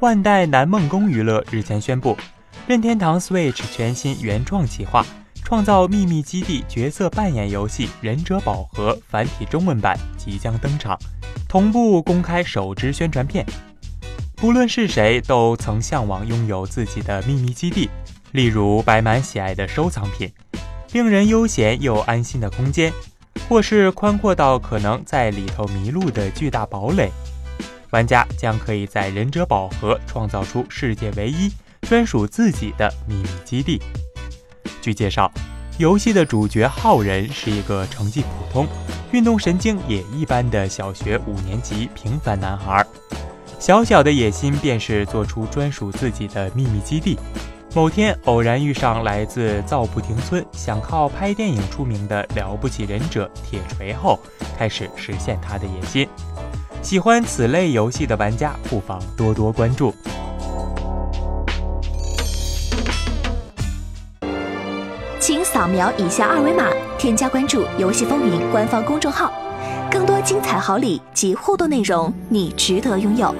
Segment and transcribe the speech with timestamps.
[0.00, 2.16] 万代南梦宫娱乐日前宣布，
[2.66, 5.02] 任天堂 Switch 全新原创企划
[5.44, 10.98] 《创造秘密基地》角色扮演游戏《忍者宝盒》繁体中文版即将登场，
[11.46, 13.44] 同步公开首支宣传片。
[14.36, 17.90] 不论是谁，都曾向往拥有自己的秘密基地，
[18.32, 20.32] 例如摆满喜爱的收藏品，
[20.92, 22.90] 令人悠闲又安心的空间，
[23.50, 27.12] 或是宽阔到可能在里头迷路的巨大堡垒。
[27.90, 31.50] 玩家将可以在忍者宝盒创造出世界唯一、
[31.82, 33.80] 专属自己的秘密基地。
[34.80, 35.30] 据介绍，
[35.78, 38.66] 游戏的主角浩人是一个成绩普通、
[39.12, 42.86] 运动神经也一般的小学五年级平凡男孩。
[43.58, 47.18] 小小的野心便是做出专属自己的秘密基地。
[47.72, 54.18] 某天偶然遇上来自造不停村、想靠拍电影出名的了不起忍者铁锤后，
[54.58, 56.08] 开始实现他的野心。
[56.82, 59.94] 喜欢此类游戏的玩家不妨多多关注。
[65.18, 66.66] 请扫描以下二维码，
[66.98, 69.30] 添加关注“游戏风云”官方公众号，
[69.90, 73.32] 更多精彩好礼及互动内容，你值得拥有。